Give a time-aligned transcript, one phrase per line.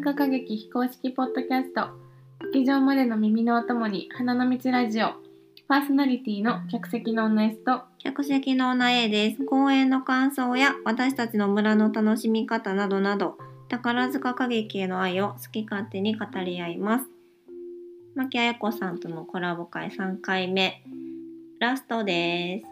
[0.00, 1.86] 塚歌劇非公式ポッドキャスト
[2.52, 5.10] 劇場までの耳のお供に花の道ラジオ
[5.68, 9.44] パーソナリティの客席の女 S と客席の女 A です。
[9.44, 13.38] 公演の感想や私たちの村の楽しみ方などなど、
[13.68, 17.04] 宝塚歌劇への愛を好き勝手に語り合います。
[18.16, 20.82] 牧彩子さんとのコラボ会3回目、
[21.60, 22.66] ラストです。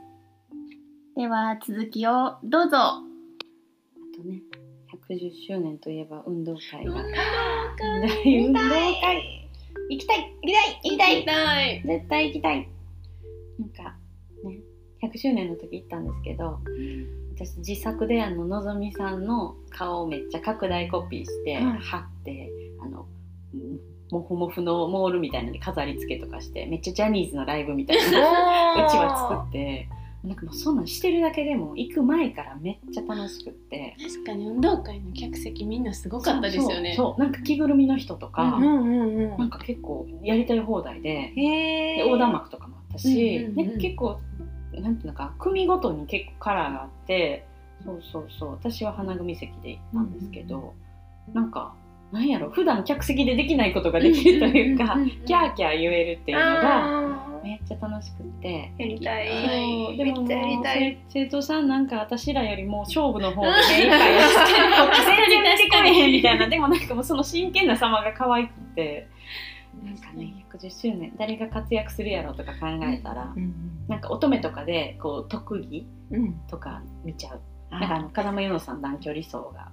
[1.16, 3.11] では続きをどうぞ
[5.08, 6.94] 110周年といえば運動会が。
[8.24, 9.48] 運動会。
[9.90, 11.24] 行きたい行きたい行きたい。
[11.24, 11.82] たい。
[11.84, 12.68] 絶対行きたい。
[13.58, 13.96] なんか
[14.44, 14.60] ね
[15.02, 16.58] 100周年の時行ったんですけど
[17.34, 21.78] 私自作であののぞみさんの顔をめっちゃ拡大コピーして、はい。
[21.78, 23.06] 貼ってあの
[23.54, 28.04] うんモフモフのモールみたいなのに飾り付けとかしてめっちゃジャニーズのライブみたいな
[28.86, 29.88] うちは作って
[30.24, 33.96] なんかもうそんなんしてるだけでも行く前からめっちゃ楽しくって。
[34.00, 36.94] 確かに運動会の客席みんなすごかったですよね。
[36.96, 41.08] そうなんか着ぐるみの人とか、うんうんうんなんか結構やりたい放題で。
[41.08, 43.74] へで横断幕とかもあったし、うんうんうん。
[43.74, 44.20] ね、結構
[44.74, 47.44] なんていうのか組ごとに結構カラーがあって
[47.84, 48.50] そうそうそう。
[48.52, 50.74] 私は花組席で行ったんですけど、
[51.32, 51.74] なんか
[52.12, 58.72] なんやろ普段客席でできないことができるというか、んんんキャーキャー言えるっていうのがあめっちゃ楽しくって。
[58.78, 59.28] ーやりたい。
[59.28, 60.26] そうでも。
[61.08, 63.96] 生徒さんなんか私らよりも勝負の方でねいってるこ
[64.90, 69.08] っち全然出てこれへんみたいなでもなんかもうその真剣な様が可愛くて。
[69.82, 73.54] なんかね110周年誰が活躍するやろとか考えたら、うん
[73.88, 76.34] なんか乙女とかでこう特技うん。
[76.48, 77.40] とか見ちゃう。
[77.70, 79.72] あなんかあの風間由乃さん短距離走が。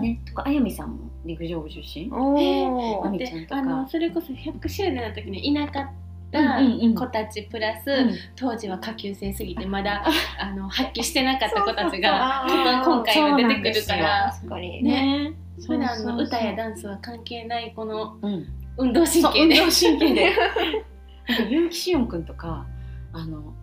[0.00, 2.10] ねとかあやみさんも陸上部出身？
[2.10, 3.06] おー。
[3.06, 3.86] あみでちゃんとか。
[3.88, 5.92] それこそ100周年の時に田舎っ
[6.34, 6.94] たうんうんうん。
[6.94, 8.14] 子たちプラス、うん。
[8.36, 10.04] 当時は下級生すぎてまだ
[10.38, 12.44] あの発揮してなかった子たちが
[12.84, 14.32] 今回は出てくるから。
[14.34, 14.82] 確かに。
[14.82, 15.32] ね。
[15.66, 18.46] 普段の歌やンダンスは関係ないこのうん。
[18.76, 19.60] 運動神経で。
[19.60, 20.32] 運動神経で。
[21.26, 22.66] 結城しおんくんとか
[23.12, 23.54] あの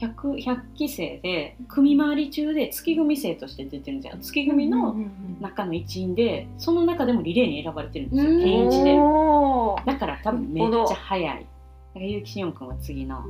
[0.00, 4.20] 100, 100期生で組回り中で月組生として出てるんじゃん。
[4.20, 4.96] 月組の
[5.40, 8.30] 中の一員でその中でもリレーに選ばれてるんですよ。
[8.30, 8.40] うん。
[8.40, 9.92] 県一で。
[9.92, 11.46] だから多分めっちゃ速い
[11.94, 13.22] 結城しおんくんは次の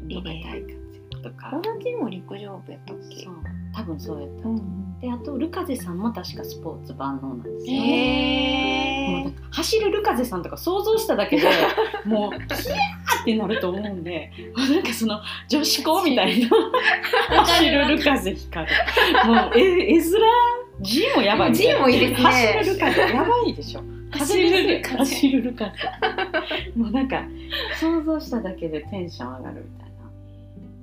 [0.00, 0.72] 運動会大活
[1.14, 1.50] 躍とか。
[1.52, 3.24] 同じも陸上部やったっけ？
[3.24, 3.34] そう。
[3.74, 4.52] 多分そうやったとう。
[4.54, 11.42] んであとルカゼさんも確かスポーツ万能なんですよ、もうへーなんか走るルカゼさんとか想像しただけで
[12.06, 12.52] もうキャー
[13.22, 16.48] ってなると思うんでなんかその女子校みたいな。
[17.44, 18.72] 走るルカゼ光る。
[19.26, 20.02] もうえ絵面
[20.80, 22.28] 字もやばい、字もいいですね。
[22.28, 23.82] 走るルカゼやばいでしょ。
[24.12, 24.96] 走るルカゼ。
[24.98, 25.70] 走るルカゼ
[26.76, 27.26] もうなんか
[27.80, 29.90] 想像しただけでテンション上がるみたい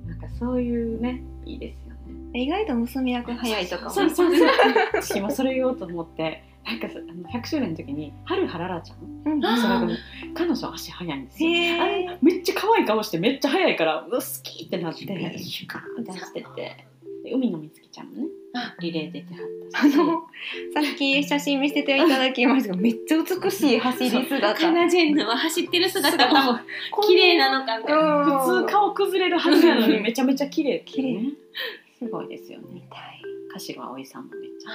[0.06, 0.14] な。
[0.14, 1.94] なんかそういうねいいですよ
[2.32, 2.40] ね。
[2.40, 3.90] 意外と娘役早いとかも。
[3.90, 4.48] そうそうそう。
[4.94, 6.44] 私今それ言おうと思って。
[6.64, 9.32] なんかさあの100周年の時に春原らちゃん？
[9.32, 9.40] うん。
[9.40, 11.50] 彼女足早いんですよ。
[11.82, 15.00] あれめっちゃ可愛い顔してめっちゃ早いからうわ好きってなって。
[15.38, 16.12] シュカーって。
[16.12, 16.86] 走ってて。
[17.24, 18.22] で海の美月ちゃんもね。
[18.22, 18.26] あ
[18.80, 19.42] リレー出てはっ
[19.72, 19.94] たし。
[19.94, 20.20] あの
[20.74, 24.54] さっき写真見せていただきましたがめっちゃ美しい走り姿。
[24.54, 26.16] カナジェンヌは走ってる姿。
[26.16, 26.64] が
[27.06, 27.96] 綺麗なのかみたい。
[27.96, 31.30] なうん普通顔崩れるはずなのにめちゃめちゃ綺麗綺ね。
[31.98, 32.88] すごいですよ見ね。
[33.52, 34.70] 柏葵さんもめっちゃ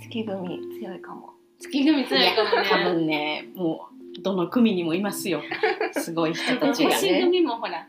[0.00, 1.30] 月組強いかも。
[1.58, 5.42] 月組強いかも多ね分ねもうどの組にもいますよ。
[5.92, 7.88] すごい人たちが 星ね組もほら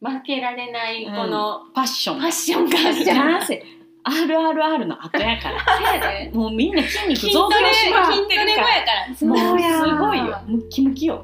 [0.00, 2.20] 負けられないこのパッション。
[2.20, 3.04] パッションがある。
[3.04, 3.62] じゃんせ
[4.04, 8.68] RRR の後やからもうみんな筋肉筋増強しまく筋トレ後やってるかか
[9.08, 10.40] らすごいよ。
[10.46, 11.20] ムッキムキよ、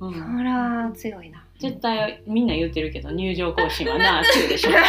[0.00, 0.36] うん。
[0.38, 1.44] ほら強いな。
[1.58, 4.70] 絶対みんな言ってるけど入場行進はなあ中でしょ。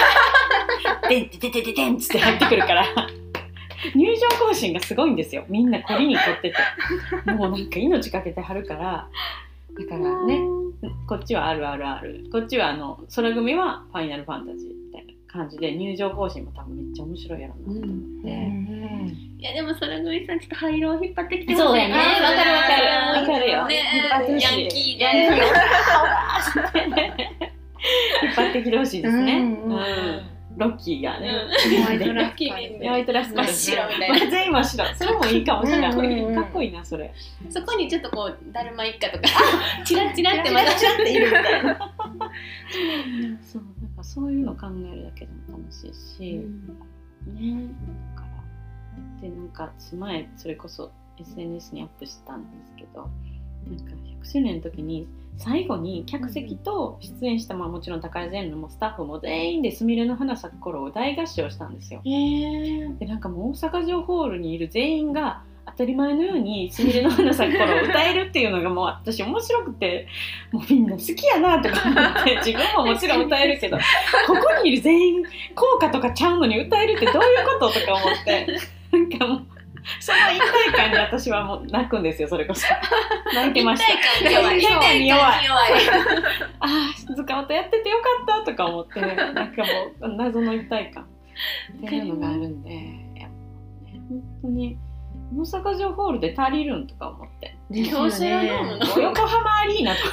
[1.09, 2.85] でんてててててんつって入ってくるから
[3.95, 6.53] 入場行進がすごいんですよみんなこりに凝って
[7.25, 9.07] てもうなんか命かけてはるから
[9.77, 10.60] だからね
[11.07, 18.29] こっちは RRR こっちはあの空組はファイナルファンタジーみたいな感じで入場行進も多分めっちゃ面白いやろうなと思って、
[19.39, 21.93] いやでも空組さんちょっと灰色を引っ張ってきてほしいそうやね。
[21.93, 22.09] わか
[22.43, 22.83] るわかる。
[23.21, 23.51] わかる。
[23.51, 23.75] よね。
[24.39, 25.05] ヤンキーで。
[28.23, 29.71] 引っ張ってきてほしいですね、うんうん。
[29.73, 31.31] うんロッキーがね、
[32.83, 34.95] ホワイトラスカル全員真っ白。
[34.95, 37.13] それもいいかもしれない、かっこいいなそれ。
[37.49, 39.23] そこにちょっとこうだるま一家とか。
[39.85, 41.11] チラチラってまだって。
[41.11, 41.91] いるみたいな。
[43.41, 46.21] そうなんかそういうの考えるだけでも楽しいし、
[47.27, 47.67] ね
[48.15, 48.27] だか
[49.21, 49.21] ら。
[49.21, 53.09] でなんか前それこそ SNS にアップしたんですけど
[53.67, 55.07] なんか100周年の時に
[55.41, 62.01] 最後に客席と出演した、まあ、もちろん宝ジェンヌもスタッフも全員で「すみれの花咲く頃」を大合唱したんですよ。
[62.03, 70.07] でなんかもう大阪城ホールにいる全員が当たり前のように「すみれの花咲く頃」を歌えるっていうのがもう私面白くて
[70.51, 75.23] もうみんな好きやなとか思って 自分ももちろん歌えるけどここにいる全員
[75.55, 78.47] 効果とかちゃうのに歌えるってどういうこととか思って
[78.91, 79.50] なんかもう
[79.99, 82.67] その一体感に私はもう泣くんですよそれこそ。
[83.33, 83.93] 泣いてました。
[83.93, 85.41] 一体感に弱い。
[85.41, 85.45] 弱い。
[85.45, 85.71] 弱い。
[86.59, 89.23] ああ塚歌やっててよかったとか思ってなんか
[89.63, 89.67] も
[90.01, 91.07] う謎の一体感。
[91.85, 92.75] っていうのがあるんでい
[93.19, 93.33] やも
[93.81, 94.77] うね本当に
[95.35, 100.07] 大阪城ホールで足りるんとか思って京セラドームの横浜アリーナとか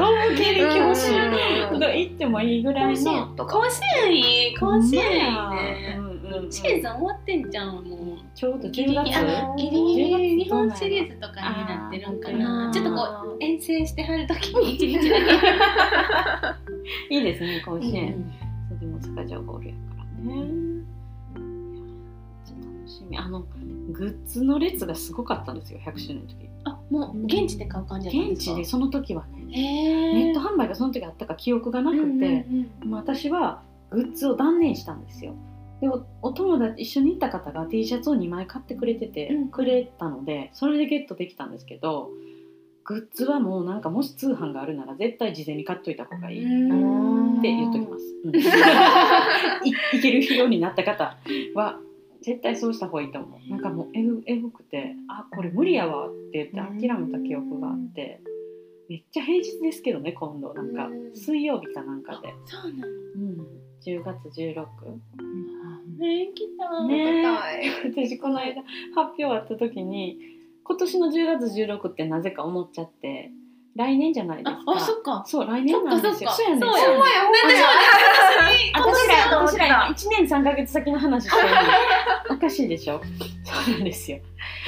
[0.00, 3.36] もうドーム系で行きほしいうん行ってもいいぐらいの。
[3.36, 4.56] 甲子園いい。
[4.56, 5.96] 甲子園いいね。
[5.98, 7.84] うんうんうんシーズン終わってんじゃんもう。
[8.34, 9.10] ちょうど10ギリギリ。
[9.10, 12.70] 月あギリギ10リ月日本シリーズとかになってるんかな。
[12.72, 14.74] ちょっとこう遠征してはる時に。
[14.74, 15.16] 一日だ
[17.08, 18.14] けいいですね甲子園、
[18.70, 18.78] うん。
[18.78, 20.34] でも大阪城ホールやからね。
[20.34, 20.84] いやめっ
[22.44, 23.18] ちゃ楽しみ。
[23.18, 23.40] あの
[23.92, 25.80] グッズの列がすごかったんですよ。
[25.84, 26.49] 100周年の時。
[26.90, 32.46] あもう現地で買う感じ現地でその時はね、ネット販売がその時あったか記憶がなくて、
[32.84, 35.34] もう私はグッズを断念したんですよ。
[35.80, 42.10] でおお友達一緒に行った方が T シャツを2枚買ってくれてて、うんくれたのでそれでゲットできたんですけど
[42.84, 46.38] グッズはもうなんかもし通販があるなら絶対事前に買っといた方がいい。
[46.40, 48.04] って言っときます。
[48.24, 48.36] うん
[49.64, 51.16] いいけるようになった方
[51.54, 51.80] は
[52.22, 53.50] 絶対そうした方がいいと思う。
[53.50, 58.20] なんかもうえぐえぐくてあこれ無理やわって言って諦めた記憶があって
[58.88, 60.52] めっちゃ平日ですけどね今度。
[60.54, 61.16] なんかうん。
[61.16, 62.88] 水曜日かなんかで、そうなの？
[62.88, 63.46] うん、
[63.84, 64.66] 10月16
[65.98, 66.84] ね来た。
[66.84, 67.68] ねたい。
[67.92, 68.62] 私この間
[68.94, 70.18] 発表あった時に
[70.64, 73.32] 今年の10月16ってなぜか思っちゃって
[73.76, 74.62] 来年じゃないですか。
[74.66, 75.22] ああそっか。
[75.26, 76.30] そう来年なんですよ。
[76.30, 76.60] そうやねん。
[76.60, 76.88] そうや。
[76.88, 77.00] ねん。
[78.74, 83.00] 私ら私ら今や1年3ヶ月先の話してるのおかしいでしょ。
[83.44, 84.18] そうなんですよ。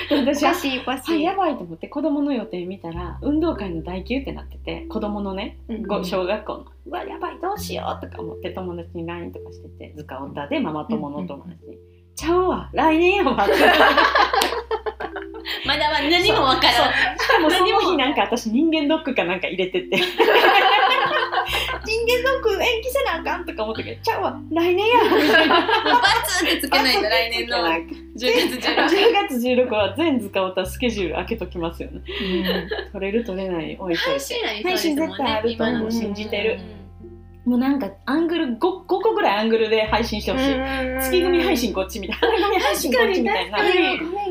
[0.08, 5.58] で私はおかしいおかしあいやばいと思って子供の予定見たら運動会の代休ってなってて子供のね
[6.04, 11.76] 小学校の「うわやばいどうしよう」とか思って友達に LINE とかしてて図鑑オタでママ友の友達に
[12.14, 13.54] 「ちゃうわ来年やわ」って
[15.64, 16.75] まだは何もわからん。
[16.75, 16.87] そう。
[17.23, 19.97] しかもその日なんか私人間ドックかなんか入れてて。
[21.85, 24.41] 人間ドック延期せなあかんとか思ったけど「ちゃうわ。
[24.50, 24.99] 来年や。
[24.99, 25.61] わ」みたいな。
[25.61, 25.67] もう
[26.00, 27.59] バツってつけないと来年の。
[27.59, 32.03] 10月16 10月16は全図鑑オタスケジュール開けときますよね。
[32.93, 33.76] 取れる取れない。
[33.79, 34.11] 置いといて。
[34.11, 35.91] 配信配信絶対あると思う。
[35.91, 36.59] 信じてる。
[36.79, 36.81] う
[37.44, 40.55] もうなんかアングル 5, 5個ぐらいアングルで配信してほしい、
[41.00, 42.29] 月組配信こっちみたいな。
[42.29, 43.59] 月組配信こっちみたいな。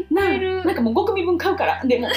[0.10, 1.84] ななんかもう5組分買うから。
[1.86, 2.14] でも忙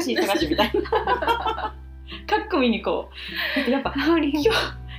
[0.00, 1.74] しい忙しいみたいな。
[2.28, 3.10] 各組にこ
[3.66, 3.70] う。
[3.70, 3.92] やっぱ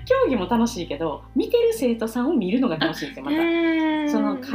[0.06, 3.38] 競技も楽しいけど見てる生徒さんを見るのが楽しいんですよまた。
[4.12, 4.48] そのか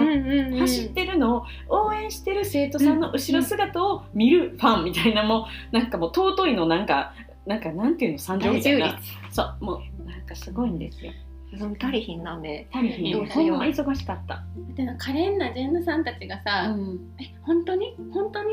[0.60, 7.14] 走ってるのを応援してる生徒さんの後ろ姿を見るファンみたいなもうなんかもう尊いのなんか
[7.46, 8.18] なんかなんていうの？
[8.18, 8.98] 惨状みたいな。
[9.30, 11.12] そうもうなんかすごいんですよ。
[11.80, 14.44] 足りひんなめ足りひんほんま忙しかった、
[14.74, 17.94] でも可憐なジェンヌさんたちがさ、ん、え本当に？
[18.12, 18.48] 本当に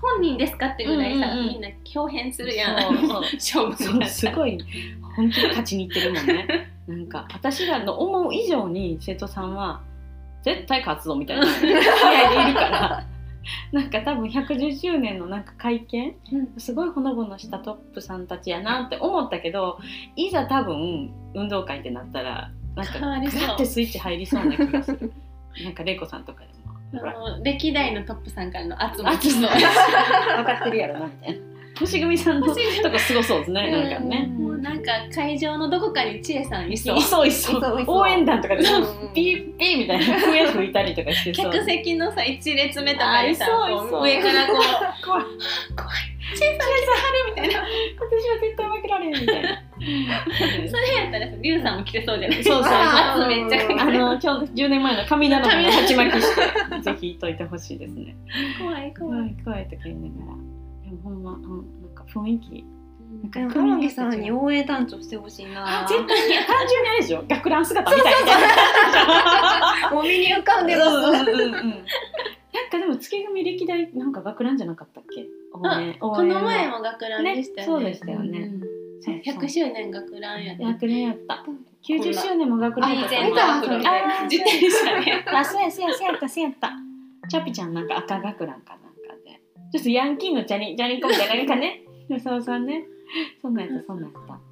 [0.00, 1.48] 本人ですかってぐらいさ、うんうんうん。
[1.48, 2.80] みんな表変するやん。
[2.80, 3.22] そうそう。
[3.34, 4.58] 勝負そうすごい
[5.16, 6.70] 本気で勝ちにいってるもんね。
[6.86, 9.82] なんか私らの思う以上に生徒さんは
[10.42, 11.44] 絶対勝つぞみたいな。
[11.52, 13.06] 気合でいるから
[13.72, 16.60] なんか多分110周年のなんか会見うん。
[16.60, 19.78] すごいほのぼのしたトップさんたちやなって思ったけど
[20.16, 25.12] いざ多分運動会ってなったらなんかガッてスイッチ入りそうな気がする。
[25.64, 26.46] なんか玲子さんとかで
[27.00, 27.42] も。
[27.42, 29.08] 歴代のトップさんからの圧も。
[29.10, 29.48] 分
[30.44, 33.70] かってるやろなみたいな星組さんのとこすごそうですね。
[33.70, 34.26] なんかね。
[34.38, 36.98] もうなんか会場のどこかに千恵さんいそう。
[36.98, 39.12] いそういそう応援団とかでうん。
[39.12, 41.52] ピーピーみたいな笛吹いたりとかしてそう。
[41.52, 43.90] 客席のさ一列目とかにさあいそういそう。
[43.90, 44.56] こう上からこう
[45.04, 45.22] 怖い。
[45.22, 45.24] 怖い。
[46.34, 47.60] 千恵さん来てはるみたいな。
[47.60, 49.62] 私は絶対負けられんみたいな。
[49.76, 52.72] それやったらさリュウさんも来てそうじゃないそうそうそう。
[52.72, 54.28] 圧めっちゃかあの今日
[54.64, 58.16] 10年前の神頼みの鉢巻きしてぜひといてほしいですね。
[58.58, 59.18] 怖い怖い。
[59.18, 60.38] 怖い怖いとか言いながら
[60.86, 62.64] でもほんま、うん、なんか雰囲気
[63.32, 65.84] でも玉木さんに応援団長してほしいな。
[65.84, 67.24] あ絶対に単純にあれでしょ。
[67.28, 69.90] 学ラン姿みたいな。
[69.92, 70.90] もう身に浮かんでます。
[70.90, 75.26] なんかでも月組歴代なんか学ランじゃなかったっけ？
[75.52, 75.60] こ
[76.22, 77.84] 援の前も学ランでしたよね。
[77.84, 78.38] ねそうでしたよね。
[78.38, 81.44] うんそう100周年学ランやった学ランやった。
[81.86, 83.24] 90周年も学ランやった。
[83.24, 86.72] 見たそれ自転車ねあそうやそうやそうやったそうやった。
[87.28, 88.85] チャピちゃんなんか赤学ランかな
[89.76, 91.82] ちょっとヤンキーのジャニジャニコみたいななんかね。
[92.24, 92.84] そうそうね。
[93.42, 94.45] そんなんやったそんなんやった。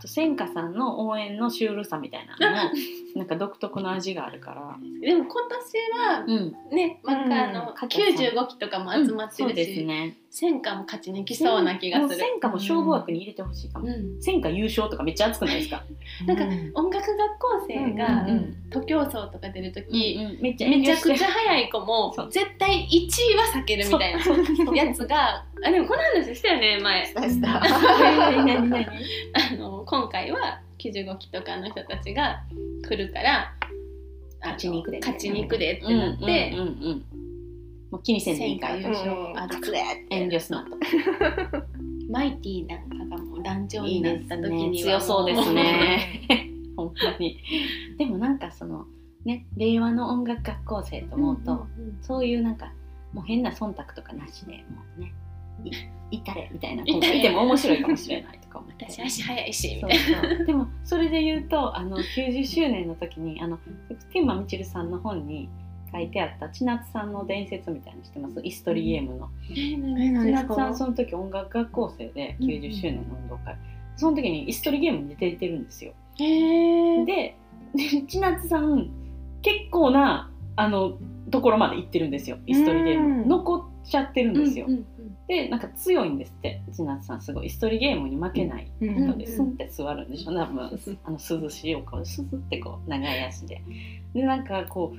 [0.00, 2.70] と千花さんの応援のシュールさみたいなのも
[3.16, 4.76] なんか独特の味があるから。
[5.00, 5.76] でも今年
[6.08, 6.34] はう
[6.72, 6.76] ん。
[6.76, 7.52] ねまたあうん。
[7.52, 10.16] の勝田さん95期とかも集まってるしですね。
[10.30, 12.20] 戦火も勝ち抜きそうな気がする。
[12.20, 14.20] 千花も勝負枠に入れてほしいかも、うん。
[14.20, 15.82] 千花優勝とかめっちゃ熱くないですか、
[16.26, 20.40] なんか音楽学校生がうんうん徒競走とか出るときうん。
[20.40, 27.06] めっちゃ遠めちゃくちゃ速い子も絶対1位は避けるみたいなやつがあでもこの話したよね前。
[27.06, 27.60] したした。
[27.62, 27.70] あ
[29.58, 32.42] の今回は95期とかの人たちが
[32.82, 33.52] 来るから
[34.40, 34.98] 勝ちに行くで。
[35.00, 37.04] 勝ちに行くでってなって、うんうんうんうん。
[37.90, 40.76] もう気にせんでいいか優勝ある勝つで遠慮すなと。
[42.10, 44.82] マイティなんかがもう団長になった時にね。
[44.82, 46.50] 強そうですもね。
[46.76, 47.38] 本当に。
[47.98, 48.86] でもなんかその
[49.24, 51.98] ね令和の音楽学校生と思うと、うんうん。
[52.00, 52.72] そういうなんか
[53.12, 55.12] もう変な忖度とかなしでもうね
[55.64, 55.72] い
[56.10, 56.84] いたれみたいな。
[56.84, 59.82] 子がいても面白いかもしれないとか思って私足速いし。
[60.46, 63.58] でもそれで言うとあの90周年の時にあの
[64.12, 65.48] 天満みちるさんの本に
[65.92, 68.40] 書いてあった千夏さんの伝説みたいなの知ってます。
[68.42, 69.28] イストリゲームの。
[69.50, 73.56] ええ何何です千夏さんかその時音楽学校生でうんうん90周年の運動会、
[73.96, 75.92] その時にイストリゲームに出てるんですよ。
[76.18, 77.04] へー。
[77.04, 77.36] で
[78.08, 78.90] 千夏さん
[79.42, 80.98] 結構なあの
[81.30, 82.38] ところまで行ってるんですよ。
[82.46, 83.22] イストリゲーム。
[83.22, 83.28] うん。
[83.28, 84.66] 残っちゃってるんですよ。
[84.66, 84.86] うんうん
[85.30, 87.46] でなんか強いんですって千夏さんすごい。
[87.46, 88.88] イストリゲームに負けないうん。
[88.96, 89.18] 人うん。
[89.18, 90.32] でスンって座るんでしょ？
[90.34, 90.60] 多分。
[91.04, 93.62] あの涼しいお顔でススってこう長い足で。
[94.12, 94.98] でなんかこう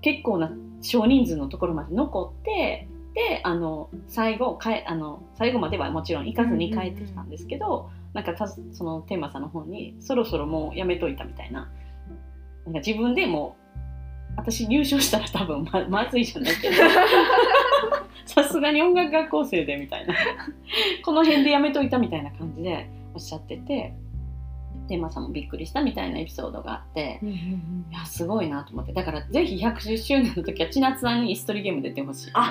[0.00, 11.68] 結構な少人数のところまで残ってであの最後かえあの最後まではもちろん行かずに帰ってきたんですけど、なんかたそのテーマさんの方にそろそろもうやめといたみたいな。
[12.66, 16.76] なんか自分でもう私入賞したら多分ままずいじゃないけど
[18.26, 20.14] さすがに音楽学校生でみたいな。
[21.04, 23.94] この辺でやめといたみたいな感じでおっしゃってて。
[24.88, 27.20] テーマさんもびっくりしたみたいなエピソードがあって。
[27.22, 28.92] うんうんうんいやすごいなと思って。
[28.92, 32.50] だからぜひ110周年の時は千夏さんにイストリゲーム出てほしいってあ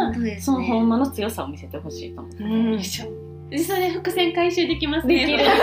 [0.00, 0.40] 本当ですね。
[0.40, 5.26] そのほんまの強さを見せてほしいと思って、うんーよいしょでそれ伏線回収できますね。
[5.26, 5.54] できるできる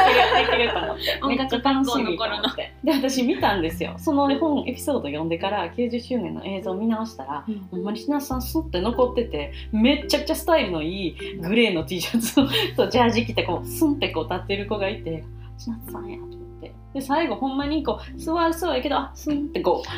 [0.48, 2.42] できると思って音楽学校の頃
[2.84, 3.96] で私見たんですよ。
[3.98, 7.60] その本エピソード読んでから90周年の映像を見直したら、うん。
[7.72, 12.36] ほんまに千夏さんスッて残っててめっちゃくちゃスタイルのいいグレーの T シャツ
[12.76, 15.24] とジャージ着てこうスンってこう立ってる子がいて
[15.58, 17.00] 千夏さんやと思って。
[17.00, 19.90] で最後ほんまにこう座るそうやけどあスンってこう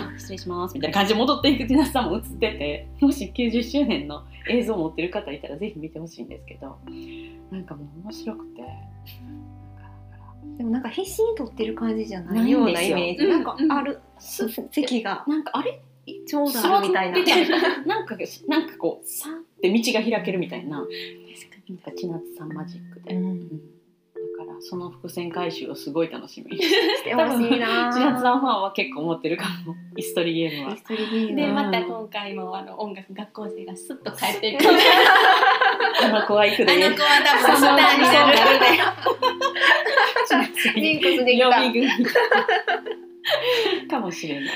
[0.00, 6.78] あ失礼しますみたいな感じで戻っていく千夏さんも映っててもし90周年の映像を持ってる方いたらぜひ見てほしいんですけど
[7.50, 8.62] なんかもう面白くて。
[10.58, 13.24] でもなんか必死に撮ってる感じじゃなないようなイメージ。
[13.24, 15.24] うんなんかある、す席が。
[15.26, 15.82] なんかあれ？
[16.26, 17.18] ちょうどあるみたいな。
[17.84, 20.78] なんかなんかこうさーって道が開けるみたいな。
[20.78, 23.60] なんか千夏さんマジックで、うん
[24.60, 27.92] その伏線回収をすごい楽しみにしてほ しいな。
[27.92, 30.76] 千夏さんファンは結構持ってるかもイストリゲームは。
[31.34, 34.64] でうんまた今回もあの音楽学校生がスッと帰っていく
[36.04, 38.38] あの子は行くであの子は多分スターになる。
[40.80, 41.36] ジンクスで
[43.88, 44.48] かもしれない。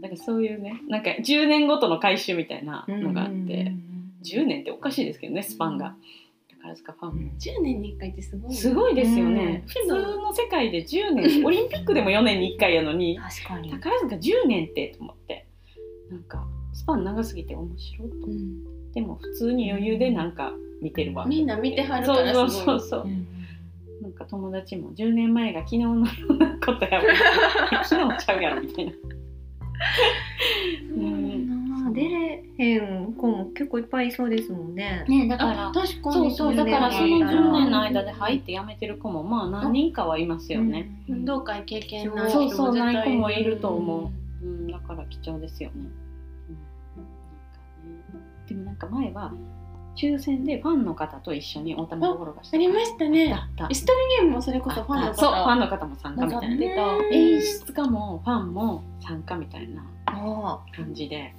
[0.00, 3.72] だからそういうねなんか10年ごとの回収みたいなのがあって、
[4.24, 5.94] 10年っておかしいですけどねスパンが
[6.62, 9.68] 宝塚ファンも10年に1回ってすごいすごいですよね、うん。
[9.68, 13.70] 普通の世界で10年オリンピックでも4年に1回やのに確かに。
[13.70, 15.48] 宝塚10年ってと思って。
[16.10, 18.92] なんかスパン長すぎて面白いと思ってうん。
[18.92, 21.26] でも普通に余裕でなんか見てるわ。
[21.26, 22.76] みんな見てはるからそうすごい。
[22.76, 27.00] そうそうそうなんか友達も10年前が昨日のようなことや
[27.84, 28.92] 昨日ちゃうやろみたいな。
[30.96, 31.21] うん
[32.02, 35.04] 出れへん子も結構いっぱいいそうですもんね。
[35.08, 35.36] ねだ
[35.68, 41.14] あ確かそうにそうだからその10 10年年の間で入って辞めてる子もまあ何人かはいますよね、うん。
[41.16, 44.44] 運動会経験ないそうない子もいると思う。
[44.44, 45.88] うん、だから貴重ですよね。
[46.48, 46.56] うん、
[46.96, 48.48] なんかね。
[48.48, 49.32] でもなんか前は
[49.96, 52.56] 抽選でファンの方と一緒にお玉どころがした。
[52.56, 53.32] ありましたね。
[53.32, 53.66] あった。
[53.68, 55.14] イストリゲームもそれこそファンの方。
[55.14, 56.98] そうファンの方も参加みたいな。
[57.10, 61.34] 演出家もファンも参加みたいなあ感じで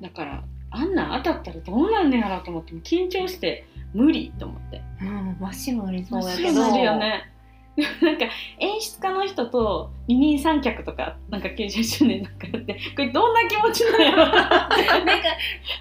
[0.00, 4.82] だからあんなん当たったらどうなんねやろうと思って緊張して無理と思って。
[5.00, 6.68] あ、うん、真っ白なりそうやけど。
[6.68, 7.32] なるよね。
[8.02, 8.26] なんか
[8.58, 14.16] 演出家の人と二人三脚とかなんか90周年なんかやってこれどんな気持ちなんやろ。
[14.28, 14.74] なんか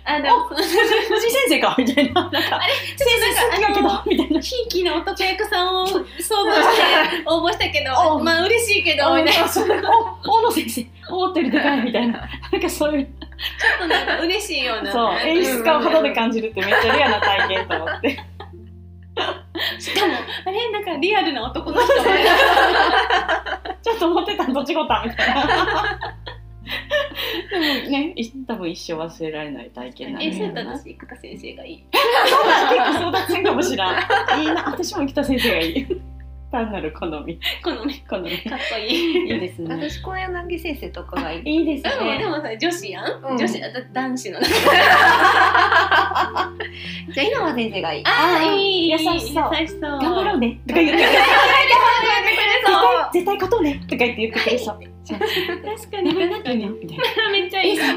[0.05, 2.21] あでも 藤井先生かみたいな。
[2.21, 4.39] なんかあれ先生好きやけどみたいな。
[4.39, 9.49] ひいきの男役さんを想像して応募したけどおまあ嬉しいけどみたいな。
[10.23, 12.29] 大野先生思ったよりでかいみたいな。
[12.53, 13.13] なんかそういう
[13.79, 18.19] となんか嬉しいようなそう演出家を肌で感じるってめっちゃレアな体験と思って。
[19.79, 20.13] しかも
[20.45, 20.71] あれ？
[20.71, 25.45] なんかリアルな男の人ちょっと思ってたんと違ったみたいな。
[27.51, 31.83] でもねい多分一生忘れられない体験なんえだそうやった私生田先生がいい。
[31.91, 32.03] 結
[32.93, 33.91] 構そうだったかもしら
[34.37, 34.41] ん。
[34.41, 35.87] いいな私も生田先生がいい
[36.51, 37.39] 単なる好み。
[37.63, 38.29] このね好み。
[38.43, 38.89] かっこいい。
[39.33, 39.73] いいですね。
[39.73, 41.49] 私小柳先生とかがいい。
[41.49, 43.37] いいですでもでねもさ女子やん、うん。
[43.37, 43.61] 女子
[43.93, 44.49] 男子の じゃ
[47.17, 48.03] あ稲葉先生がいい。
[48.05, 48.91] あーいい。
[48.91, 49.03] 優し
[49.33, 49.51] そう。
[49.59, 49.81] 優しそう。
[49.81, 50.59] 頑張ろうね。
[50.67, 51.11] とか言ってくれる
[53.13, 53.81] 絶対勝とうね。
[53.87, 54.79] とか言って言ってくれそう。
[55.07, 55.19] 確
[55.91, 56.13] かに。
[56.13, 56.29] めっ
[57.49, 57.87] ちゃいい、分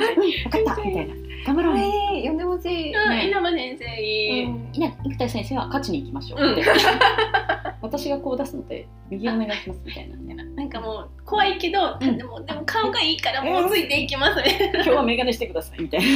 [0.50, 0.82] かった。
[0.82, 1.14] みたいな。
[1.46, 1.82] 頑張ろうね。
[2.14, 3.28] えー、呼んでほしい、うん、ね。
[3.28, 4.68] 稲葉先生いい、うん。
[4.72, 6.56] 稲生田先生は勝ちに行きましょう
[7.84, 10.34] 私がこう出すので右お願いしますみたいなね。
[10.34, 12.16] なんかもう怖いけど、うん。
[12.16, 14.72] でもでも顔がいいからもうついていきますね。
[14.74, 16.06] 今日はメガネしてくださいみたいな。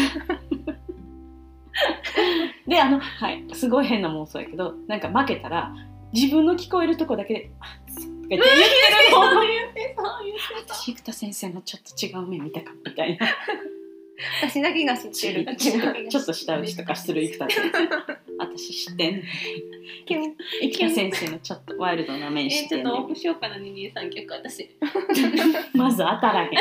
[2.66, 3.44] であのはい。
[3.52, 5.75] すごい変な妄想やけどなんか負けたら
[6.12, 10.72] 自分の聞こえるとこだけで「あそう」とか言って言ってるの そう言ってそう言って。
[10.72, 13.26] 私生田先生のちょっと違う面見たかみたいな
[14.42, 15.56] 私だけが知ってる。
[15.56, 15.75] ちょ
[16.20, 17.88] っと舌打ちとかする生田先生
[18.38, 19.22] 私知ってん
[20.06, 20.34] 生
[20.88, 24.68] 田先生のちょっとワイルドな面知えちょっとってんねんオフしようかな二人三脚私。
[25.75, 26.50] まず当たらへん。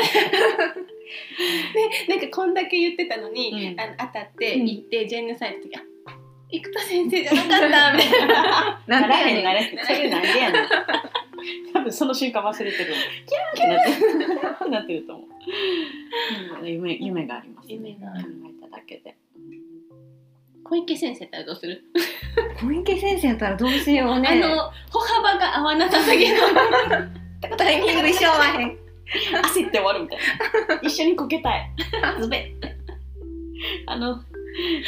[2.08, 3.80] なんかこんだけ言ってたのに、うん。
[3.80, 4.66] あの当たってうん。
[4.66, 5.82] 行ってジェンヌサイドの時あ
[6.50, 8.80] 生田先生じゃなかったみたいな。
[8.86, 9.36] んらへん
[9.84, 10.68] それなんでやねん。
[11.72, 12.94] 多分その瞬間忘れてる。
[13.26, 13.96] キャーってなってる
[14.30, 14.54] キャー。
[14.54, 15.26] って なってると思う。
[15.30, 15.37] うん
[16.64, 19.16] 夢夢があります、ね、夢が考えただけで。
[20.64, 21.82] 小池先生やったらどうする？
[22.60, 24.28] 小池先生やったらどうしようね。
[24.28, 26.36] あの歩幅が合わなさすぎる。
[27.56, 30.18] タイミング一緒合わへん焦って終わるみたい
[30.68, 30.80] な。
[30.82, 31.70] 一緒にこけたい。
[32.20, 32.54] ズベ
[33.86, 34.16] あの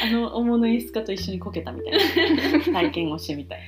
[0.02, 1.92] あの大物演出家と一緒にこけたみたい
[2.58, 2.64] な。
[2.82, 3.60] 体験をしてみたい。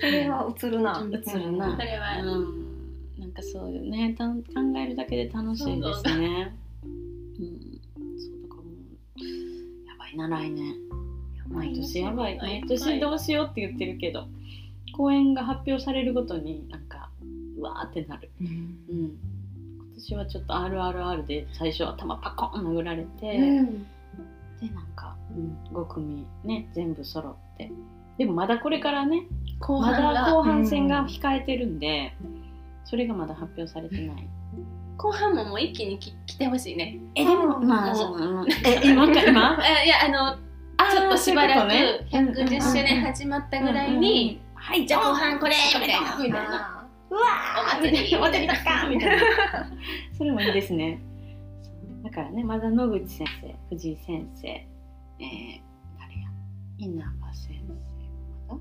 [0.00, 1.00] それは映るな。
[1.12, 1.76] 映るな。
[1.76, 2.71] それは、うん
[3.34, 4.14] なんかそういうね。
[4.16, 4.34] た考
[4.76, 6.54] えるだけで楽しいですね。
[6.84, 7.80] うん
[8.18, 8.70] そうだからも
[9.16, 10.74] うやばいな来年。
[11.48, 12.36] 毎年やばい。
[12.36, 14.26] 毎年どうしようって言ってるけど
[14.94, 17.10] 公演が発表されるごとになんか
[17.58, 18.30] うわーってなる。
[18.40, 18.46] うん。
[18.46, 19.18] うん。
[19.78, 23.86] 今年はちょっと RRR で最初頭パコン殴られて、うん。
[24.60, 27.72] でなんか、うん、5組ね全部揃って。
[28.18, 29.26] でもまだこれからね
[29.68, 32.14] まだ後半戦が控えてるんで、
[32.84, 34.28] それがまだ発表されてない。
[34.98, 36.98] 後半ももう一気にき来てほしいね。
[37.14, 37.94] えでもまあ
[38.64, 39.58] え今か今？
[39.60, 40.36] あいやあの
[40.90, 41.68] ちょっとしばらく
[42.10, 46.78] 110周年始始まったぐらいに、はいじゃあ後半これみたいなみたいな。
[46.78, 49.22] あうわーお祭りお祭りだったみたいな
[50.16, 51.00] それもいいですね。
[52.04, 55.60] だからねまだ野口先生藤井先生えー、
[55.98, 56.28] 誰や？
[56.78, 58.54] 稲葉先生。
[58.54, 58.60] まだ、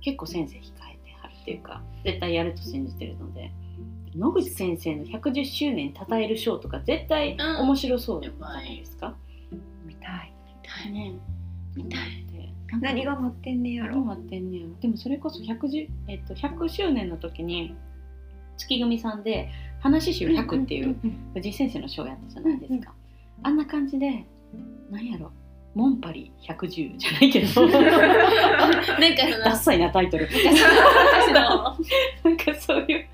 [0.00, 0.81] 結構先生控
[1.42, 3.50] っていうか絶対やると信じてるので。
[4.14, 7.60] 野口先生の110周年称えるショーとか絶対うん。
[7.62, 9.16] 面白そうじゃないですか、
[9.86, 10.08] 見た
[10.86, 10.92] い。
[10.92, 11.12] ね。
[11.74, 12.22] 見たい。
[12.80, 13.96] 何が待ってんねやろ。
[13.96, 14.74] どうなってんねやろ。
[14.80, 17.74] でもそれこそ 110,、えっと、100周年の時に
[18.56, 19.50] 月組さんで
[19.80, 20.96] 「話し集100」っていう
[21.34, 22.94] 藤井先生のショーやったじゃないですか、
[23.42, 24.24] あんな感じで
[24.90, 25.32] なんやろ
[25.74, 27.66] モンパリ110じゃないけど。
[27.66, 30.26] なんかそのダッサいなタイトル。
[30.26, 31.76] 昔の
[32.24, 33.06] なんかそういう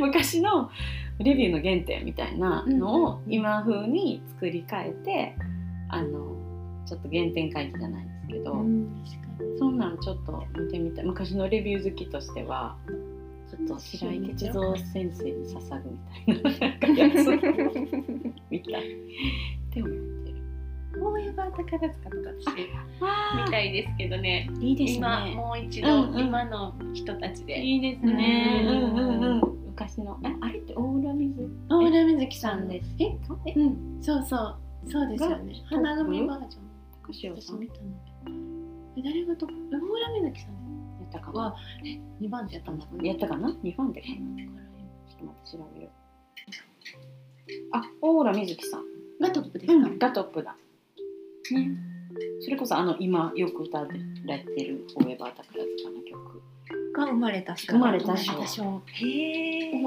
[0.00, 0.70] 昔の
[1.18, 5.34] レビューの原点みたいなのを今風に作り変えて
[5.88, 6.36] あの
[6.86, 8.64] ちょっと原点回帰じゃないですけど、
[9.58, 11.04] そんなんちょっと見てみたい。
[11.04, 12.76] 昔のレビュー好きとしては
[13.50, 15.90] ちょっと白井哲三先生に捧ぐ
[16.26, 17.30] みたいなやつ
[18.50, 18.82] みたい。
[18.82, 20.25] って思ってる
[20.98, 22.48] フォーエバー宝塚とか私
[23.00, 24.50] あ見たいですけどね。
[24.60, 27.62] いいです今ねもう一度、今の人たちで。
[27.62, 28.64] いいですね。
[28.66, 29.40] ううんんうん。
[29.42, 30.18] うん昔の。
[30.24, 31.50] えあれって大浦水？
[31.68, 32.88] 大浦瑞希さんです。
[32.88, 33.98] すえうん。
[34.00, 34.56] そうそう。
[34.88, 35.52] そうですよね。
[35.70, 36.62] が花組バージョン。
[37.06, 37.80] 高潮さん見たの。
[38.96, 41.40] え誰がと大浦瑞希さんったかな？
[41.40, 44.00] はえ二番手やったんですかやったかな？2番で。
[44.00, 45.90] かなちょっと待って調べる。
[47.72, 48.82] あ大浦瑞希さん。
[49.18, 50.54] がトップですか、がトップだ
[51.54, 51.70] ね。
[52.40, 56.42] それこそあの今よく歌われてる「フォーエバー宝塚」の曲。
[56.96, 57.72] が生まれた人。
[57.72, 58.32] 生まれた人。
[58.32, 58.82] 生まれ人。
[58.86, 59.84] へえ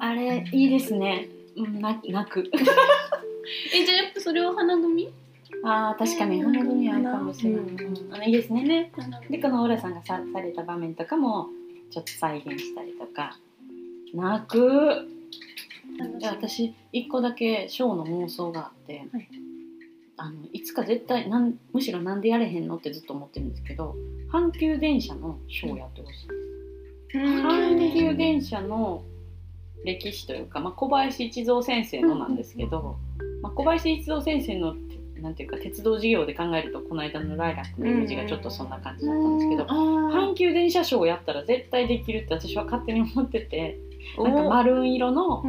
[0.00, 1.28] あれいいですね。
[1.56, 2.50] うんな泣く。
[3.74, 5.08] えじゃあやっぱそれは花組？
[5.64, 8.14] あー確かに花組合うかもしれない、うんうん。
[8.14, 8.62] あのいいですね。
[8.62, 8.92] ね。
[9.28, 11.48] でこの浦さんがさされた場面とかも
[11.90, 13.38] ちょっと再現したりとか。
[14.14, 15.08] 泣く。
[16.20, 19.28] で私一個だけショーの妄想があって、はい
[20.18, 23.94] あのいつか絶対なんむしろなんでやれへんのってずっと思ってるんですけど
[24.30, 26.28] 阪急電車のショーやってほしい
[27.12, 29.04] です、阪急電車の
[29.84, 32.98] 歴史というか、まあ、小林一三先生のなんですけど、
[33.42, 34.74] まあ、小林一三先生の
[35.20, 43.78] なんていうか鉄道事業で考えるとこの間のライラックのイメージがちょっとそんな感じだったんですけど、阪急電車ショーをやったら絶対できるって私は勝手に思ってて
[44.16, 45.44] なんかマルーン色の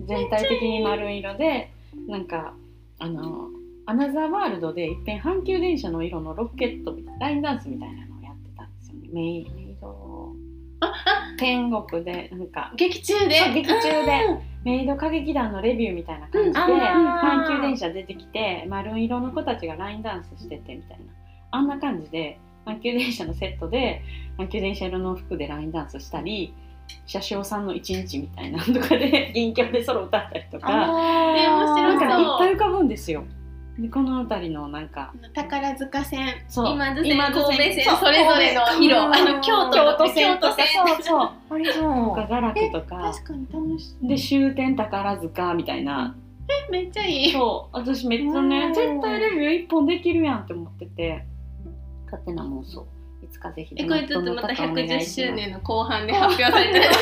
[0.00, 1.72] 全体的にマルーン色で
[2.08, 2.54] なんか
[2.98, 3.48] あの
[3.86, 9.08] アナザーワールドでいっぺん阪急電車の色のロケットみたいなラインダンスみたいなのをやってたんですよね。
[9.12, 10.32] メイメイド
[11.38, 13.52] 天国でなんか劇中で？
[13.52, 14.40] 劇中で。
[14.64, 16.56] メイド歌劇団のレビューみたいな感じで、うん。
[16.56, 21.04] 阪急電車出てきてマルーン色の子たちがラインダンスしててみたいな。
[21.50, 24.00] あんな感じで阪急電車のセットで
[24.38, 26.54] 阪急電車色の服でラインダンスしたり
[27.06, 30.70] 車掌さんの一日みたいなのとかで銀鏡でソロ歌ったりとか。
[31.36, 33.24] え面白なんかいっぱい浮かぶんですよ。
[33.78, 36.74] でこの辺りのなんか宝塚線そう。
[36.74, 39.02] 今津線神戸線そう線それぞれの色。
[39.02, 40.50] あの京都京都京線とか。
[40.50, 41.30] 都線そうそう。
[41.50, 43.12] ありそとかガラクとか。
[43.12, 46.14] 確かに楽しそうで終点宝塚みたいな。
[46.68, 47.32] えめっちゃいい。
[47.32, 47.76] そう。
[47.76, 48.48] 私めっちゃうん。
[48.48, 51.24] ね絶対レビュー一本できるやんって思ってて。
[52.04, 52.86] 勝手な妄想。
[53.24, 55.14] いつかぜひえこれちょっとまたどなかお願い110します。
[55.14, 56.84] 周年の後半で発表されてる。
[56.86, 57.00] どうしよ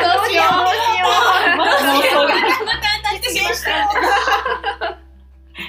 [0.00, 0.42] うどうしよ
[1.54, 1.58] う。
[1.58, 2.28] まだ妄想が
[2.64, 4.98] また私実現した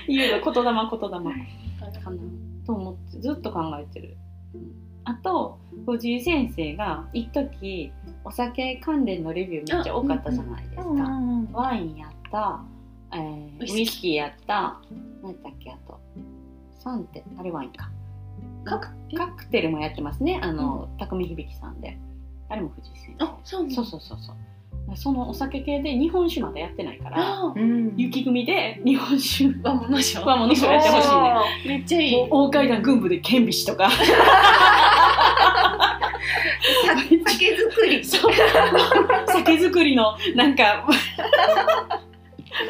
[0.07, 1.55] 言うの言霊言霊。
[2.05, 2.17] かな
[2.65, 4.17] と思ってずっと考えてる、
[4.53, 10.83] うんあと藤井先生が一時お酒関連のレビューめっちゃ多かったじゃないですか、
[11.53, 12.63] ワインやった、
[13.13, 13.81] えー、ウウイスキー。
[13.81, 14.81] イスキーやった
[15.21, 15.99] 何だっけあと。
[16.79, 17.91] サンテあれワインか。
[18.63, 20.39] カクカクテルもやってますね。
[20.41, 21.99] あの、匠響さんで。
[22.49, 23.25] あれも藤井先生。
[23.25, 24.19] あそうそうそうそう
[24.93, 27.53] そのお酒系で日本酒まだやってないからあ
[27.97, 31.77] 雪組で日本酒和物賞和物賞やってほしいね。
[31.77, 32.27] めっちゃいい。
[32.29, 33.89] 大階段軍部で剣美とか。
[36.69, 38.05] 酒造り。
[38.05, 38.31] そう。
[39.27, 40.87] 酒造りのなんか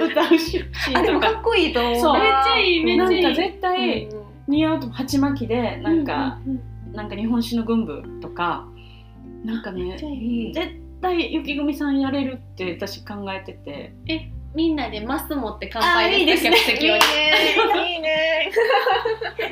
[0.02, 1.92] 歌うシーあでもかかっこいいと思う。
[1.94, 3.24] めっちゃいいめっちゃいい。
[3.24, 4.10] なんか絶対
[4.48, 6.54] 似合うと鉢巻きでなんか、うん
[6.88, 6.94] うん。
[6.94, 8.66] なんか日本酒の軍部とか。
[9.44, 10.54] なんかねめっちゃいい。
[10.54, 13.94] 絶対雪組さんやれるって私考えてて。
[14.56, 16.52] みんなでマス持って乾あ杯いいですね。
[16.58, 17.00] いいね
[17.94, 18.52] いいね。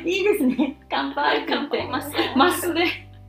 [0.04, 0.80] いいですね。
[0.88, 1.86] 乾杯乾杯。
[1.88, 2.84] マスマスで。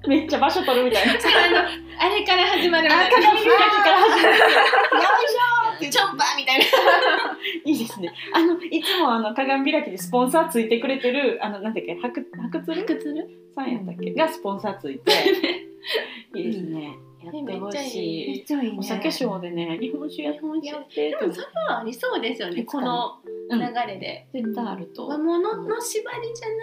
[0.07, 1.13] めっちゃ場所取るみたいな。
[1.13, 1.57] あの
[1.99, 3.47] あれから始まるみたいなあ鏡開き
[3.83, 4.37] から始まる。
[4.37, 6.65] よいしょーってチョンパーみたいな。
[7.65, 8.13] いいですね。
[8.33, 12.85] あのいつもあの鏡開きでスポンサーついてくれてるあのなんだっけ白白鶴？
[12.85, 14.13] くつるさんやったっけ？
[14.13, 15.11] がスポンサーついて。
[16.39, 16.93] いいですね。
[17.25, 18.27] やってほしめっちゃいい。
[18.27, 25.07] めっちゃいいねお酒ショーでね日本酒ややってでもそれはありそうですよねこのうん流れで、絶対あると。
[25.07, 26.55] 和物の縛りじゃな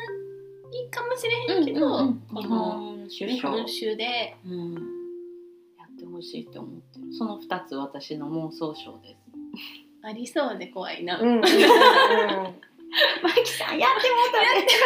[0.85, 4.37] いかもしれへんけど、こ日の本酒日本酒で。
[4.44, 4.75] うん。
[5.79, 7.12] やってほしいって思ってる。
[7.12, 9.22] その二つ私の妄想ショーです。
[10.05, 11.42] ありそうで怖いな、うんうんうん
[13.22, 14.46] マキさんやってもうたね。
[14.46, 14.76] 発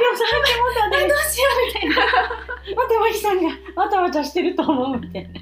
[0.00, 1.08] 表されてもうたね。
[1.08, 1.96] どうしようみたいな
[2.76, 3.48] またマキさんが
[3.82, 5.40] わたわたしてると思うみたいな。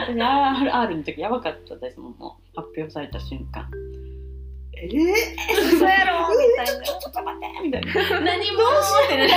[0.00, 3.66] 私 R, R の時やばかったですもんもう発表された瞬間。
[4.78, 8.20] えー、嘘やろみたいなちょっと待ってみたいな。
[8.20, 9.30] 何もってなる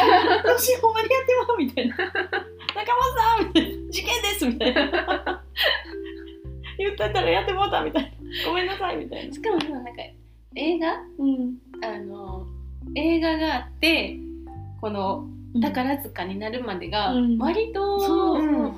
[0.44, 1.96] 私ほんまにやってまうみたいな。
[1.96, 3.92] 中本さんみたいな。
[3.92, 5.44] 事件ですみたいな。
[6.78, 8.10] 言ってたらやってもうたみたいな。
[8.46, 9.34] ごめんなさいみたいな。
[9.34, 9.92] しかもさなんか
[10.56, 11.58] 映画うん。
[11.84, 12.46] あの
[12.96, 14.18] 映画があって
[14.82, 15.26] この
[15.62, 17.38] 宝塚になるまでがうん。
[17.40, 18.00] 割と、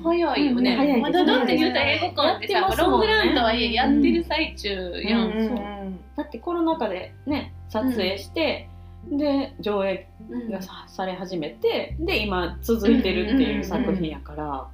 [0.02, 1.00] 早いよね、うん早いですね。
[1.02, 4.68] まだだって言うたら映画館ってさ、ねロングランとはいえやってる最中
[5.02, 8.68] やん、うだってコロナ禍でね撮影して、
[9.10, 10.50] で上映うん。
[10.50, 14.68] がさされ始めてで今続いてるっていう作品やから、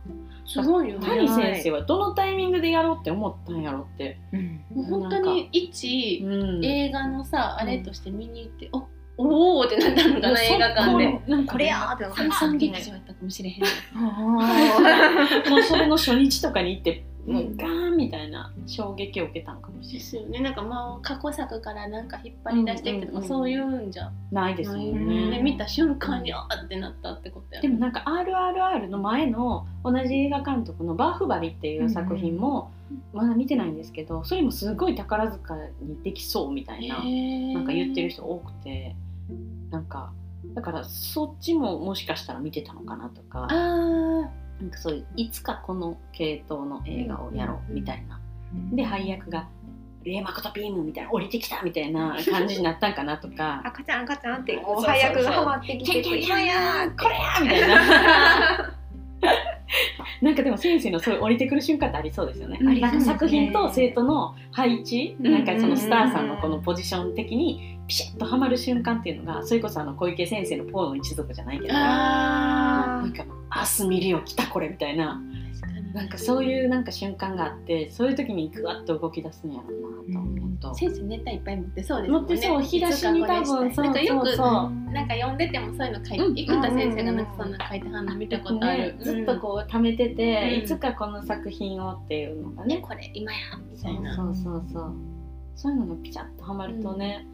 [0.49, 1.07] すごいよね。
[1.07, 4.19] 谷先生はどのタイミングでやろうって思ったんやろって、
[4.75, 6.65] もう本当に一うん。
[6.65, 11.21] 映画のさあれとして見に行って、おおーってなったのかな映画館で。
[11.27, 13.63] なんかこれやーって三三劇場やったかもしれへん。
[15.51, 20.41] もうそれの初日とかに行ってもううんガーンみたいな衝撃を受けたんかもしれですよね。
[20.41, 23.29] なんかまあ過去作からなんか引っ張り出してきてとか、うんうんうん。
[23.29, 25.31] そういうんじゃないですよないね。
[25.37, 27.61] で見た瞬間にあーってなったってことや。
[27.61, 32.71] でもなんか RRR の前の同じ映画監督の「バーフバリ」っていう作品も
[33.13, 38.97] まだ見てないんですけどそれもすごい宝塚にできそうみたいななんか言ってる人多くて
[39.71, 40.13] なんか
[40.55, 43.49] だからそっちももしかしたら見てたのかなとか
[44.61, 48.21] なんかそういういつかこの系統の映画をやろうみたいな、
[48.73, 49.49] で配役が
[50.05, 53.63] 「レイマコトビーム」みたいな降りてきたみたいな 感じになったんかなとか。
[53.65, 58.75] 赤ちゃん赤ちゃんって こう配役がハマって「きてキャンやーこれや!」みたいな。
[60.23, 62.59] なんかでも先生のそういう降りてくる瞬間ってありそうですよね。
[62.61, 62.81] うん。
[62.81, 65.33] なんか作品と生徒の配置、うん。
[65.33, 73.25] なんかそのスターさんのこのポジション的にピシッとはまる瞬間っていうのがそれこそあの小池先生の「ポーの一族」じゃないけどなあんか
[73.81, 75.21] 「明日見るよ来たこれ」みたいな。
[75.95, 79.65] なんかそういうなんか瞬間があってそういう時にグワッと動き出すんやろ
[80.07, 80.75] うなと思うと。
[80.75, 82.29] 先生ネタいっぱい持ってそうですもんね。
[82.29, 84.93] 持ってそう引き出しに多分そうなんかよくそうそう。
[84.93, 88.97] なんか読んでてもそういうの書いて、うん生田先生がなんかそんな書いてはんの見たことある。
[88.97, 90.65] ね、、ずっとこう貯めてて、うん。
[90.65, 92.77] いつかこの作品をっていうのがね。
[92.77, 93.39] ねこれ今や
[93.73, 94.15] みたいな。
[94.15, 94.95] そうそうそう
[95.57, 95.73] そう。
[95.73, 97.27] いうのがピチャッとはまるとね、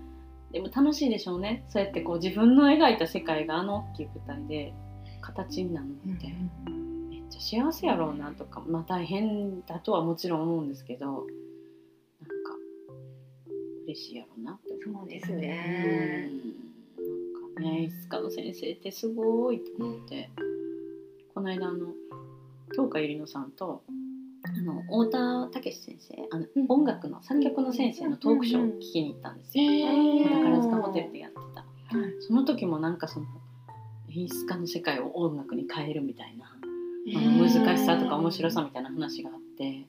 [0.55, 1.65] でも楽しいでしょうね。
[1.69, 4.73] そうやってこう自分の描いた世界があの大きい舞台で
[5.21, 6.29] 形になるのって、
[7.11, 11.25] めっちゃ幸せやろうなとかまあ大変だとはもちろん思うんですけどなんか
[13.89, 16.31] 嬉しいやろうなって思そうですね。
[16.97, 17.03] うん。
[17.43, 20.31] なんかねいつかの先生ってすごいと思って、
[21.35, 21.89] この間あの
[22.77, 23.83] 京香ゆりのさんと
[24.57, 26.67] あの太田武先生あの、うん。
[26.69, 29.65] 音楽の作曲の先生のトークショーを聞きに行ったんですよ、
[30.25, 31.65] 宝塚ホテルでやってた。
[32.21, 33.27] その時もなんかその
[34.11, 39.87] 演出家の世界を音楽に変えるみたいなあの難しさとか面白さみたいな話があって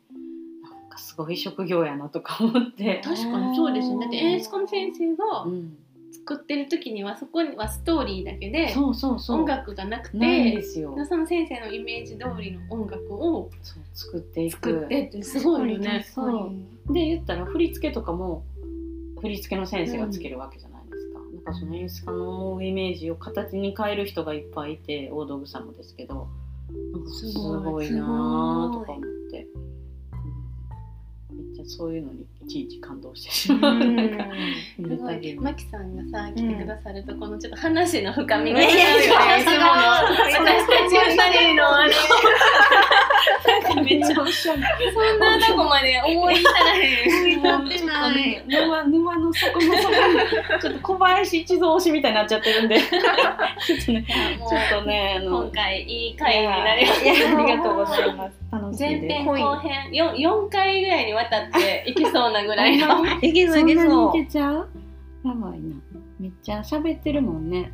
[0.63, 3.99] なんかすごい職業やなとか思って、確かにそうですね。
[3.99, 5.77] だって演出家の先生がうん、
[6.11, 9.39] 作ってる時にはそこにはストーリーだけでそうそうそう。
[9.41, 10.95] 音楽がなくてすよ。
[11.07, 13.49] その先生のイメージ通りの音楽を
[13.93, 14.71] 作っていく。
[14.71, 16.05] 作ってってすごいよね。
[16.09, 16.51] そ
[16.89, 16.93] う。
[16.93, 18.43] で言ったら振り付けとかも
[19.21, 26.27] 振り付けの先生がつけるわけじゃないですか、なんかその演出家のイメージを形に変える人がいっぱいいて大道具さんもですけど。
[27.07, 27.91] すごい。
[27.91, 29.75] なぁとか思って、うん
[31.37, 34.25] めっちゃそういうのにいちいち感動してしまう、なんか
[34.77, 35.15] 見すごい。
[35.15, 38.63] るたびにマキさんがさ来てくださるとこのちょっと話の深みがい。
[38.63, 41.15] やいやいやいつもの私たち二
[41.53, 41.85] 人のあ
[43.75, 44.61] れ めっちゃおしゃれ。
[44.93, 47.09] そんなとこまで思い至らへん。
[47.09, 49.95] 思い至ってない沼沼の底の底に
[50.61, 52.79] ちょっと小林一三推しみたいになっちゃってるんで。
[52.79, 54.05] ちょっとね
[54.39, 58.37] もうちょっとねあの今回いい回になりましいやありがとうございます。
[58.51, 59.13] 楽しい前です。
[59.15, 63.05] 編後編 4, 4回ぐらいにわたっていきそうなぐらいの。
[63.21, 64.69] いけそういけそんなにいけちゃう？
[65.25, 65.75] やばいな。
[66.19, 67.71] めっちゃ喋ってるもんね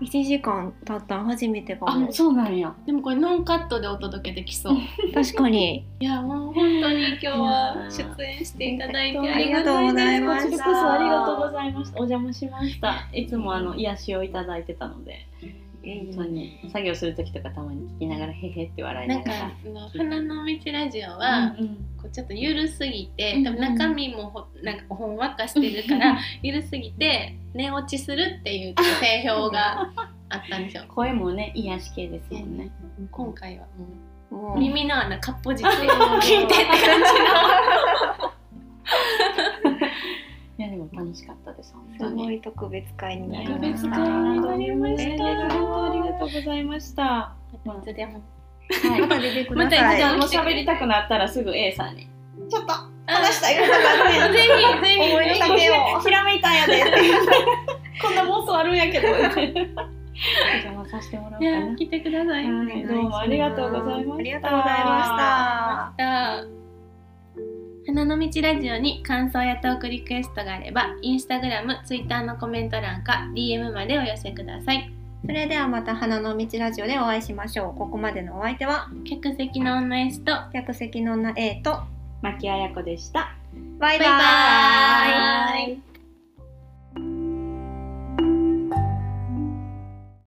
[0.00, 2.08] 1時間経ったの初めてかも。
[2.08, 2.74] あそうなんや。
[2.86, 4.76] でもこれノンカットでお届けできそう。
[5.14, 5.86] 確かに。
[6.00, 10.50] いやもう本当に今日は出演していただいてありがとうございました。
[10.50, 12.00] こちらこそありがとうございました。
[12.00, 13.08] お邪魔しました。
[13.12, 15.26] いつもあの癒しをいただいてたので
[15.84, 16.60] 本当に。
[16.72, 21.76] 作業する時とかたまに聞きながらへへって笑いななんがらかあの花の道ラジオは、うんうん。
[22.00, 29.92] こうちょっとゆるすぎて、うん多分中身もほなんかほんわかしてるからゆるすぎて寝落ちするっていう 定評が
[30.28, 30.84] あったんですよ。
[30.88, 32.70] 声もね癒し系ですもんね。
[33.10, 33.66] 今回は
[34.30, 37.51] もう耳の穴かっぽじって 聞いてって感いや
[41.62, 43.88] 楽しかったですごい特別会になり特ました。
[43.88, 45.24] 別会になりました。
[45.24, 48.22] ありがとうございましたじいつでも
[48.88, 52.08] はいまた出てくだまたさいじゃあもう喋りたくなったらすぐ A さんに。
[52.50, 52.72] ちょっと
[53.06, 54.16] 話したいことがあるん。
[54.16, 55.00] やぜひぜひ。
[55.12, 56.82] 思いの丈をひらめいたんやで
[58.00, 59.08] こんな妄想あるんやけど。
[59.08, 61.66] お邪魔させてもらおういかな。
[61.68, 64.14] や来てください、はいどうもありがとうございました。
[64.14, 66.61] ありがとうございました
[67.84, 74.92] 花の道ラジオに感想やトークリクエストがあればインスタグラム、ツイッターのコメント欄か DM までお寄せください。
[75.26, 77.78] それではまた花の道ラジオでお会いしましょう。
[77.78, 81.80] ここまでのお相手は客席の女 S と客席の女 A と
[82.22, 83.34] 牧彩子でした。
[83.80, 84.18] バイババイ。
[84.20, 85.91] バイーイ